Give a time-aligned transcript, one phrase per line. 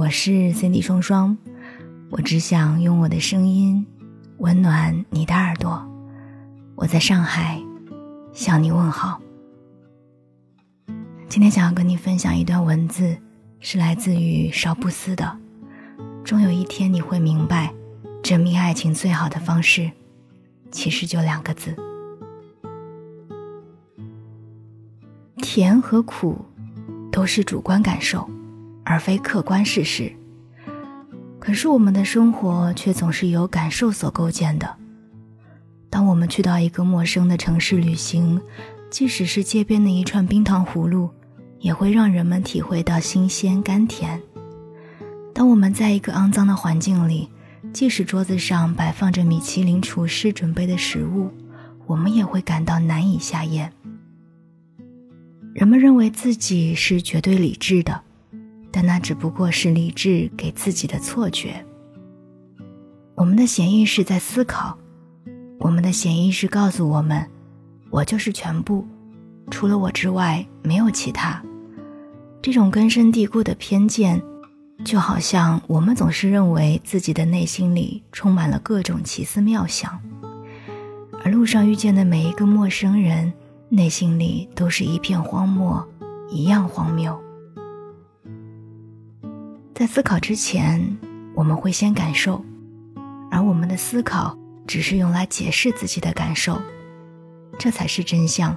[0.00, 1.36] 我是 Cindy 双双，
[2.08, 3.86] 我只想用我的声音
[4.38, 5.86] 温暖你的耳朵。
[6.74, 7.62] 我在上海
[8.32, 9.20] 向你问好。
[11.28, 13.14] 今天想要跟你分享一段文字，
[13.58, 15.38] 是来自于少布斯的。
[16.24, 17.70] 终有一天你会明白，
[18.22, 19.90] 证明爱情最好的方式，
[20.70, 21.76] 其实就两个字：
[25.42, 26.42] 甜和苦，
[27.12, 28.26] 都是主观感受。
[28.90, 30.12] 而非客观事实。
[31.38, 34.76] 可是我们的生活却总是由感受所构建的。
[35.88, 38.40] 当我们去到一个陌生的城市旅行，
[38.90, 41.08] 即使是街边的一串冰糖葫芦，
[41.60, 44.20] 也会让人们体会到新鲜甘甜。
[45.32, 47.28] 当我们在一个肮脏的环境里，
[47.72, 51.30] 即使桌子上摆放着米其林厨师准备的食物，
[51.86, 53.72] 我们也会感到难以下咽。
[55.54, 58.02] 人们认为自己是绝对理智的。
[58.72, 61.64] 但那只不过是理智给自己的错觉。
[63.14, 64.78] 我们的潜意识在思考，
[65.58, 67.28] 我们的潜意识告诉我们
[67.90, 68.86] ：“我就是全部，
[69.50, 71.42] 除了我之外没有其他。”
[72.40, 74.22] 这种根深蒂固的偏见，
[74.82, 80.00] 就好像我们总是认为自己的内心里充满了各种奇思妙想，
[81.22, 83.30] 而路上遇见的每一个陌生人，
[83.68, 85.86] 内心里都是一片荒漠，
[86.30, 87.20] 一样荒谬。
[89.80, 90.98] 在思考之前，
[91.34, 92.44] 我们会先感受，
[93.30, 96.60] 而我们的思考只是用来解释自己的感受，
[97.58, 98.54] 这才是真相，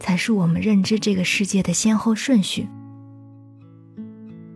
[0.00, 2.66] 才是我们认知这个世界的先后顺序。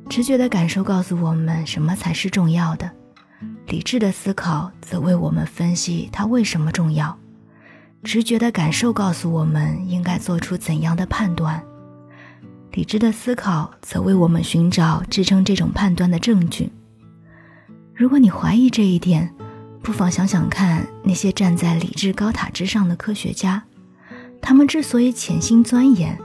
[0.08, 2.90] 直觉的感受告诉我们什么才是重要的，
[3.66, 7.14] 理智的思考则为我们分析它为什么重要。
[8.02, 11.62] 直觉的感受告诉我们应该做出怎样的判断。
[12.72, 16.70] 理智的思考则为我们寻找支撑这种判断的证据。
[17.94, 19.34] 如果你怀疑这一点，
[19.82, 23.62] 不妨想想看那些站在理智高塔之上的科学家，
[24.40, 26.16] 他们之所以潜心钻研，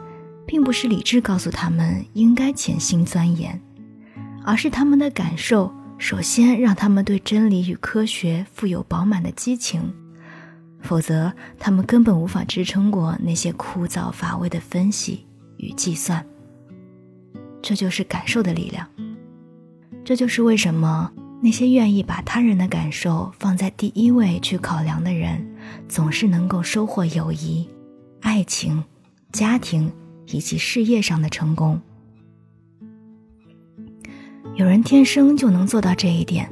[0.46, 3.60] 并不是理智告诉他们应该潜心钻研，
[4.46, 9.92] 而是他们的感受首先让他们对真理与科学富有饱满的激情，
[10.82, 15.26] 否则他们根本无法支撑过那些枯燥乏味的分析
[15.58, 16.24] 与计算。
[17.66, 18.88] 这就是感受的力量。
[20.04, 21.12] 这就是为什么
[21.42, 25.44] 那些愿意把他人的感受放在第一位去考量的人，
[25.90, 27.68] 总是能够收获友谊、
[28.22, 28.84] 爱情、
[29.32, 29.92] 家庭
[30.28, 31.82] 以及事业上的成功。
[34.54, 36.48] 有人天生就能做到这一点，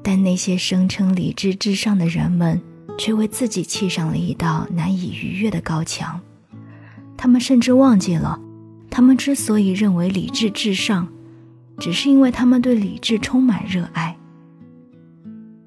[0.00, 2.62] 但那些声称理智至上的人们，
[2.96, 6.20] 却为自己砌上了一道难以逾越的高墙。
[7.16, 8.40] 他们甚至忘记了。
[8.90, 11.08] 他们之所以认为理智至上，
[11.78, 14.16] 只是因为他们对理智充满热爱。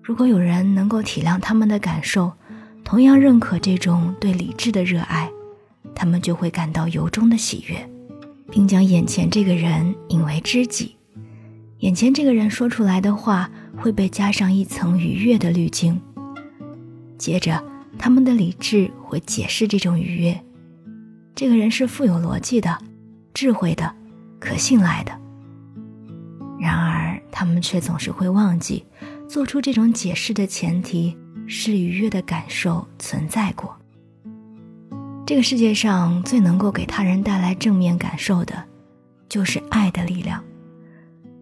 [0.03, 2.33] 如果有人能够体谅他们的感受，
[2.83, 5.31] 同样认可这种对理智的热爱，
[5.95, 7.89] 他们就会感到由衷的喜悦，
[8.51, 10.97] 并将眼前这个人引为知己。
[11.79, 15.99] 眼前这个人说出来的话会被加上一层愉悦的滤镜，
[17.17, 17.63] 接着
[17.97, 20.43] 他们的理智会解释这种愉悦。
[21.33, 22.77] 这个人是富有逻辑的。
[23.33, 23.93] 智慧的，
[24.39, 25.11] 可信赖的。
[26.59, 28.85] 然而，他们却总是会忘记，
[29.27, 31.17] 做出这种解释的前提
[31.47, 33.75] 是愉悦的感受存在过。
[35.25, 38.63] 这个世界上最能够给他人带来正面感受的，
[39.27, 40.43] 就是爱的力量。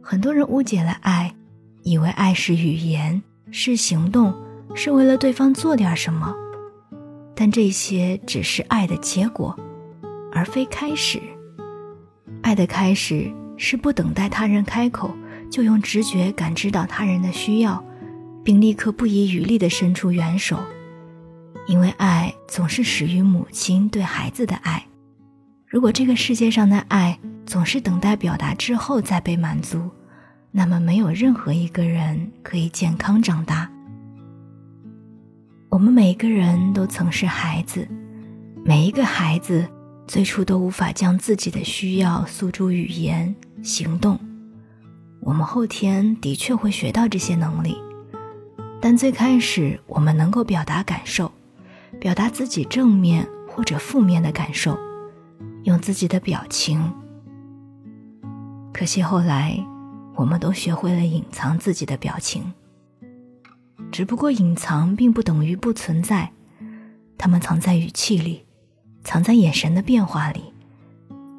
[0.01, 1.33] 很多人误解了爱，
[1.83, 4.33] 以为爱是语言，是行动，
[4.73, 6.33] 是为了对方做点什么。
[7.35, 9.57] 但这些只是爱的结果，
[10.31, 11.21] 而非开始。
[12.51, 15.15] 爱的开始是不等待他人开口，
[15.49, 17.81] 就用直觉感知到他人的需要，
[18.43, 20.59] 并立刻不遗余力地伸出援手。
[21.65, 24.85] 因为爱总是始于母亲对孩子的爱。
[25.65, 29.89] 如果这个世界上的爱总是等待表达之后再被满足，
[30.51, 33.71] 那么没有任何一个人可以健康长大。
[35.69, 37.87] 我们每个人都曾是孩子，
[38.65, 39.65] 每一个孩子。
[40.11, 44.19] 最初都无法将自己的需要诉诸语言、行动。
[45.21, 47.77] 我们后天的确会学到这些能力，
[48.81, 51.31] 但最开始我们能够表达感受，
[51.97, 54.77] 表达自己正面或者负面的感受，
[55.63, 56.91] 用自己的表情。
[58.73, 59.65] 可惜后来，
[60.15, 62.51] 我们都学会了隐藏自己的表情。
[63.93, 66.33] 只不过隐藏并不等于不存在，
[67.17, 68.43] 它们藏在语气里。
[69.03, 70.53] 藏在眼神的变化里，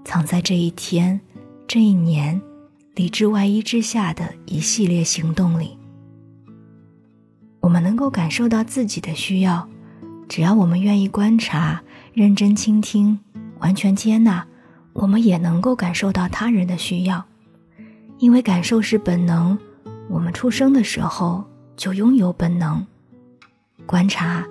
[0.04, 1.20] 藏在这一天、
[1.66, 2.40] 这一年，
[2.94, 5.78] 理智外衣之下的一系列行动里。
[7.60, 9.68] 我们能够感受到自己的需要，
[10.28, 11.82] 只要我们愿意观察、
[12.12, 13.18] 认真倾听、
[13.60, 14.46] 完全接纳，
[14.92, 17.24] 我们也能够感受到他人的需要。
[18.18, 19.58] 因为感受是本能，
[20.08, 21.44] 我们出生的时候
[21.76, 22.84] 就拥有本能。
[23.86, 24.46] 观察、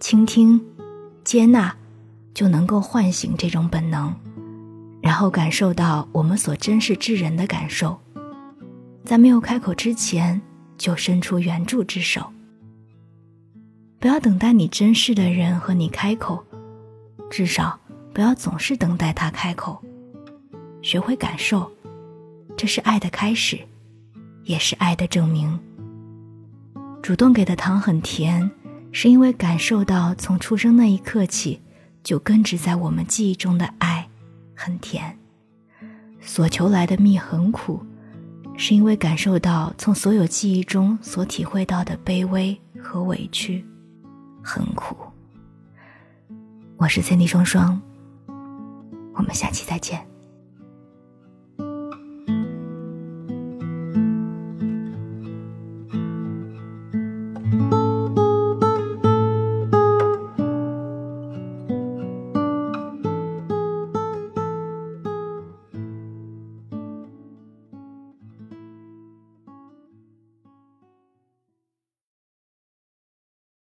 [0.00, 0.60] 倾听、
[1.22, 1.74] 接纳，
[2.34, 4.12] 就能够唤醒这种本能，
[5.00, 7.98] 然后感受到我们所珍视之人的感受，
[9.04, 10.42] 在没有开口之前，
[10.76, 12.32] 就伸出援助之手。
[14.00, 16.44] 不要等待你珍视的人和你开口，
[17.30, 17.78] 至少
[18.12, 19.80] 不要总是等待他开口。
[20.82, 21.70] 学会感受，
[22.56, 23.58] 这是爱的开始，
[24.42, 25.58] 也是爱的证明。
[27.00, 28.50] 主动给的糖很甜，
[28.92, 31.60] 是因为感受到从出生那一刻起
[32.04, 34.08] 就根植在我们记忆中的爱
[34.54, 35.18] 很甜。
[36.20, 37.84] 所求来的蜜很苦，
[38.56, 43.66] 是因为感受到从所有记忆中所体会到的卑微和委屈。
[44.42, 44.94] 很苦。
[46.76, 47.80] 我是 Cindy 双双，
[49.14, 50.06] 我们下期再见。